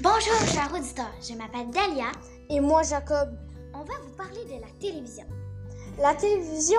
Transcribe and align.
Bonjour, 0.00 0.38
chers 0.46 0.72
auditeurs. 0.72 1.12
Je 1.20 1.34
m'appelle 1.34 1.70
Dalia. 1.70 2.12
Et 2.50 2.60
moi, 2.60 2.84
Jacob. 2.84 3.36
On 3.74 3.82
va 3.82 3.94
vous 4.00 4.12
parler 4.16 4.44
de 4.44 4.60
la 4.60 4.70
télévision. 4.78 5.24
La 6.00 6.14
télévision 6.14 6.78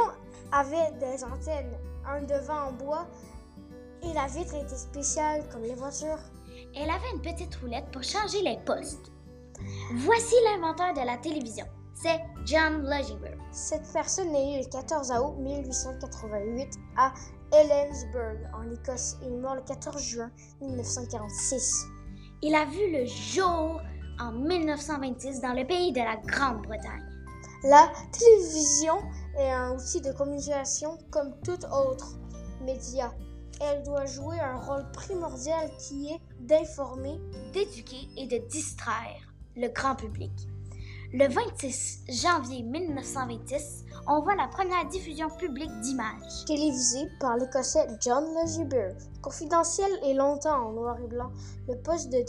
avait 0.54 0.94
des 1.02 1.22
antennes, 1.26 1.78
un 2.08 2.22
devant 2.22 2.70
en 2.70 2.72
bois, 2.72 3.08
et 4.04 4.14
la 4.14 4.28
vitre 4.28 4.56
était 4.56 4.78
spéciale 4.78 5.44
comme 5.52 5.64
les 5.64 5.76
voitures. 5.76 6.20
Elle 6.74 6.90
avait 6.90 7.12
une 7.14 7.22
petite 7.22 7.54
roulette 7.56 7.92
pour 7.92 8.04
changer 8.04 8.42
les 8.42 8.58
postes. 8.66 9.12
Voici 9.96 10.36
l'inventeur 10.46 10.94
de 10.94 11.06
la 11.06 11.18
télévision. 11.18 11.66
C'est 11.96 12.22
John 12.46 12.84
Logie-Baird. 12.84 13.38
Cette 13.52 13.92
personne 13.92 14.30
est 14.30 14.32
née 14.32 14.64
le 14.64 14.70
14 14.70 15.12
août 15.12 15.36
1888 15.40 16.70
à 16.96 17.14
Helensburgh, 17.52 18.50
en 18.54 18.72
Écosse, 18.72 19.18
et 19.22 19.28
est 19.28 19.38
mort 19.38 19.56
le 19.56 19.62
14 19.64 20.02
juin 20.02 20.32
1946. 20.62 21.99
Il 22.42 22.56
a 22.56 22.64
vu 22.64 22.90
le 22.90 23.06
jour 23.06 23.82
en 24.18 24.32
1926 24.32 25.42
dans 25.42 25.52
le 25.52 25.68
pays 25.68 25.92
de 25.92 26.00
la 26.00 26.16
Grande-Bretagne. 26.16 27.04
La 27.66 27.92
télévision 28.14 28.94
est 29.38 29.52
un 29.52 29.76
outil 29.76 30.00
de 30.00 30.14
communication 30.14 30.98
comme 31.12 31.34
tout 31.44 31.60
autre 31.66 32.18
média. 32.62 33.14
Elle 33.60 33.84
doit 33.84 34.06
jouer 34.06 34.40
un 34.40 34.56
rôle 34.56 34.90
primordial 34.94 35.70
qui 35.80 36.14
est 36.14 36.22
d'informer, 36.40 37.20
d'éduquer 37.52 38.08
et 38.16 38.26
de 38.28 38.38
distraire 38.48 39.34
le 39.58 39.68
grand 39.68 39.96
public. 39.96 40.32
Le 41.12 41.28
26 41.28 42.04
janvier 42.08 42.62
1926, 42.62 43.86
on 44.08 44.22
voit 44.22 44.36
la 44.36 44.48
première 44.48 44.86
diffusion 44.90 45.28
publique 45.28 45.72
d'images. 45.80 46.46
Télévisée 46.46 47.10
par 47.20 47.36
l'Écossais 47.36 47.88
John 48.00 48.24
Logie-Baird. 48.36 48.96
Confidentiel 49.20 49.90
et 50.06 50.14
longtemps 50.14 50.68
en 50.68 50.72
noir 50.72 50.98
et 51.04 51.08
blanc, 51.08 51.32
le 51.68 51.76
poste 51.82 52.12
de 52.12 52.24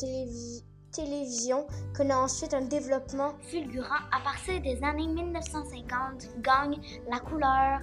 télévision 0.93 1.67
connaît 1.95 2.15
ensuite 2.15 2.55
un 2.55 2.63
développement 2.63 3.35
fulgurant 3.51 4.01
à 4.13 4.21
partir 4.25 4.63
des 4.63 4.83
années 4.83 5.09
1950, 5.09 6.41
gagne 6.41 6.81
la 7.11 7.21
couleur 7.21 7.81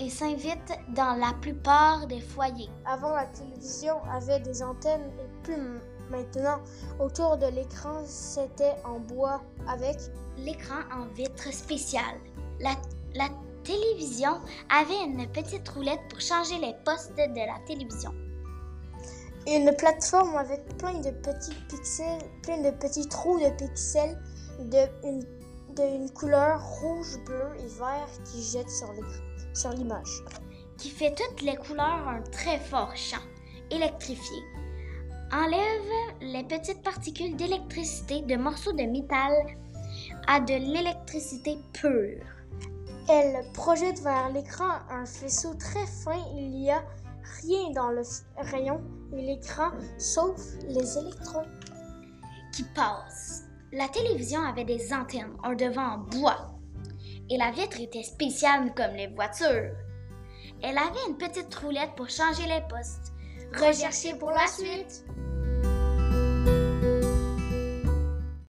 et 0.00 0.10
s'invite 0.10 0.78
dans 0.94 1.14
la 1.18 1.32
plupart 1.40 2.06
des 2.08 2.20
foyers. 2.20 2.68
Avant, 2.84 3.14
la 3.14 3.24
télévision 3.28 3.94
avait 4.12 4.40
des 4.40 4.62
antennes 4.62 5.10
et 5.18 5.42
plus 5.44 5.80
maintenant. 6.10 6.60
Autour 6.98 7.36
de 7.36 7.46
l'écran, 7.46 8.02
c'était 8.06 8.74
en 8.84 8.98
bois 9.00 9.42
avec 9.68 9.96
l'écran 10.38 10.80
en 10.92 11.06
vitre 11.14 11.52
spéciale. 11.52 12.20
La, 12.60 12.74
la 13.14 13.28
télévision 13.64 14.40
avait 14.70 15.04
une 15.04 15.26
petite 15.32 15.68
roulette 15.68 16.00
pour 16.08 16.20
changer 16.20 16.58
les 16.58 16.74
postes 16.84 17.16
de 17.16 17.46
la 17.46 17.58
télévision. 17.66 18.12
Une 19.46 19.74
plateforme 19.76 20.36
avec 20.36 20.76
plein 20.78 21.00
de 21.00 21.10
petits 21.10 21.54
pixels, 21.68 22.22
plein 22.42 22.62
de 22.62 22.70
petits 22.70 23.08
trous 23.08 23.38
de 23.38 23.50
pixels 23.50 24.18
de 24.58 25.06
une, 25.06 25.20
de 25.74 25.82
une 25.82 26.10
couleur 26.10 26.62
rouge, 26.62 27.18
bleu 27.26 27.52
et 27.58 27.66
vert 27.78 28.08
qui 28.24 28.42
jette 28.42 28.70
sur 28.70 29.70
l'image. 29.70 30.24
Qui 30.78 30.90
fait 30.90 31.14
toutes 31.14 31.42
les 31.42 31.56
couleurs 31.56 32.08
un 32.08 32.22
très 32.32 32.58
fort 32.58 32.94
champ, 32.96 33.22
électrifié. 33.70 34.38
Enlève 35.34 36.14
les 36.20 36.44
petites 36.44 36.84
particules 36.84 37.34
d'électricité 37.34 38.20
de 38.20 38.36
morceaux 38.36 38.72
de 38.72 38.84
métal 38.84 39.32
à 40.28 40.38
de 40.38 40.54
l'électricité 40.54 41.58
pure. 41.72 42.22
Elle 43.08 43.44
projette 43.52 44.00
vers 44.02 44.28
l'écran 44.28 44.78
un 44.88 45.04
faisceau 45.04 45.54
très 45.54 45.86
fin. 45.86 46.22
Il 46.36 46.50
n'y 46.50 46.70
a 46.70 46.84
rien 47.42 47.70
dans 47.74 47.90
le 47.90 48.02
rayon 48.36 48.80
et 49.12 49.22
l'écran 49.22 49.70
sauf 49.98 50.40
les 50.68 50.98
électrons 50.98 51.46
qui 52.52 52.62
passent. 52.72 53.42
La 53.72 53.88
télévision 53.88 54.40
avait 54.40 54.64
des 54.64 54.92
antennes, 54.92 55.34
un 55.42 55.56
devant 55.56 55.94
en 55.94 55.98
bois. 55.98 56.54
Et 57.28 57.38
la 57.38 57.50
vitre 57.50 57.80
était 57.80 58.04
spéciale 58.04 58.72
comme 58.76 58.94
les 58.94 59.08
voitures. 59.08 59.74
Elle 60.62 60.78
avait 60.78 61.08
une 61.08 61.16
petite 61.16 61.52
roulette 61.56 61.96
pour 61.96 62.08
changer 62.08 62.46
les 62.46 62.62
postes. 62.68 63.12
Recherchez 63.52 64.14
pour 64.14 64.30
la 64.30 64.46
suite. 64.46 65.04